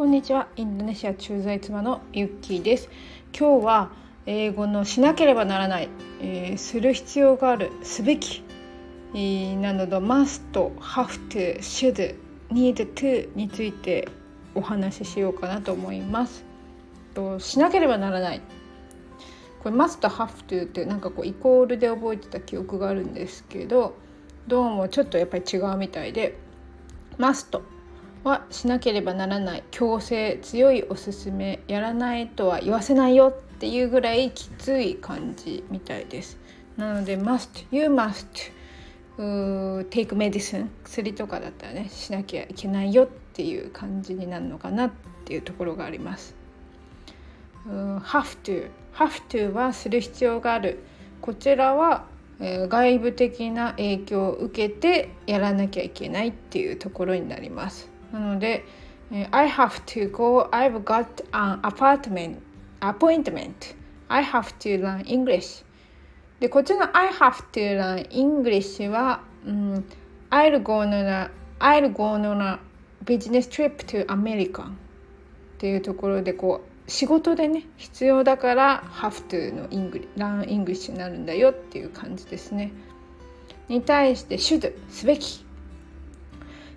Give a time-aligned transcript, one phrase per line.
[0.00, 0.48] こんにちは。
[0.56, 2.88] インドネシア駐在妻のユッキーです。
[3.38, 3.90] 今日は
[4.24, 5.90] 英語のしなければならない、
[6.22, 8.42] えー、する必要があるすべき、
[9.12, 10.40] えー、などの must,
[10.78, 12.16] have to, should,
[12.50, 14.08] need to について
[14.54, 16.46] お話ししようかなと思います。
[17.12, 18.40] としなければならない。
[19.62, 23.98] これ must, have to ってなんかこうイコールで覚えてた記憶があるんですけど
[24.46, 26.38] どうもちょっとやっぱり違うみたいで
[27.18, 27.60] must
[28.24, 36.38] はしなければならない強制強いおすすめやらないとは言わせないよっていうぐらいきつい感じみたいです。
[36.76, 38.52] なので must you must
[39.16, 44.90] take medicine 薬とかだったらねしなきゃいけないよっていう感じになるのかなっ
[45.24, 46.34] ていうところがあります。
[47.66, 50.82] have to have to はする必要がある。
[51.20, 52.06] こちらは
[52.40, 57.90] 外部的な影響を受けてやらなきゃいけないっていうところになります。
[58.12, 58.64] なので、
[59.30, 62.38] I have to go, I've got an apartment,
[62.80, 63.74] appointment,
[64.08, 65.64] I have to learn English
[66.40, 69.84] でこっちの I have to learn English は、うん、
[70.30, 71.30] I'll go on a,
[71.60, 72.58] I'll go on a
[73.04, 74.70] business trip to America っ
[75.58, 82.72] ていうところでこう仕事でね必要だから have to の learn English になるんだよっていう感じですね
[83.68, 85.44] に対して should すべき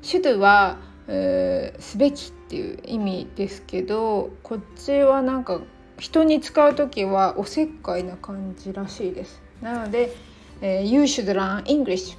[0.04, 5.60] should はえー、すべきっていう意味ですけどこっちはなんか
[6.00, 9.42] 人に使う時はおせっかいな感じらしいです。
[9.62, 10.14] なので
[10.62, 12.18] 「えー、You should learn English」っ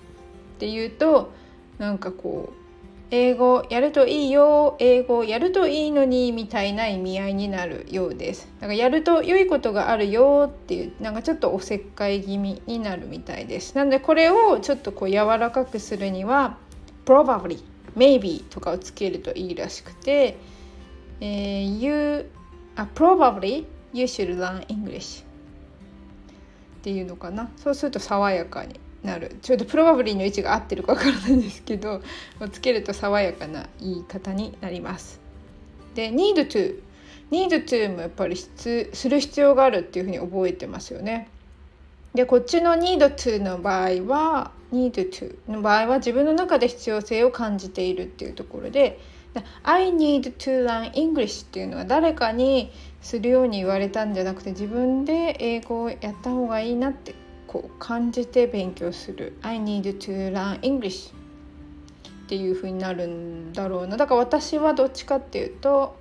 [0.58, 1.32] ていうと
[1.78, 2.64] なんかこう
[3.10, 16.58] 英語やるといいよ英語やるといいのにみたいな意味合いになるようですだからやると良いことがあるよっていうなんかちょっとおせっかい気味になるみたいですなのでこれをちょっとこう柔らかくするには
[17.04, 17.62] probably
[17.96, 20.36] maybe とかをつけるといいらしくて、
[21.20, 22.30] えー、you、
[22.76, 25.24] uh, probably you should learn English っ
[26.82, 27.50] ていうのかな。
[27.56, 29.36] そうすると爽やかになる。
[29.42, 32.02] ちょっとプロバブリーの位置が合ってるかわからないんですけど
[32.52, 35.20] つけると爽やかな言い方になります。
[35.94, 36.82] で need to
[37.30, 41.28] need to もやっぱりする必要があるっていうふうに覚えてますよね。
[42.14, 49.00] でこっちの need to の場合は need to の場合は自分の中で必要性を感じているっていうところで
[49.64, 52.70] I need to learn English っていうのは誰かに
[53.00, 57.14] するように言われたんじゃなくて自分で英語をやった方がいいなって
[57.48, 59.36] こう感じて勉強する。
[59.42, 61.14] I need to learn English っ
[62.26, 63.96] ていう風になるんだろうな。
[63.96, 65.96] だから私はどっちかっていうと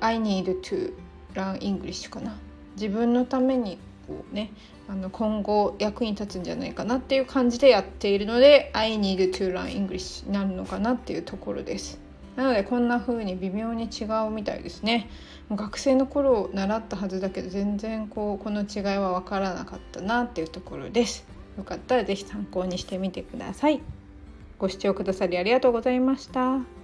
[0.00, 0.94] I need to
[1.34, 2.38] learn English かな。
[2.76, 3.78] 自分のために
[4.10, 4.50] こうね
[4.88, 12.00] あの今後役に立つんじゃないかなっていう感じでやっているので I need to learn English になるのかなっていうところです。
[12.34, 15.08] なのでこんな風に微妙に違うみたいですね。
[15.48, 21.24] もう学生の頃習ったはずだけど全然こうこの違いは分からなかったなっていうところです。
[21.56, 23.80] よかったら是非参考にしてみてください。
[24.58, 26.79] ご視聴くださりありがとうございました。